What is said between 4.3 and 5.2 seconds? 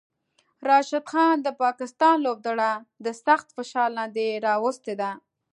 راوستی ده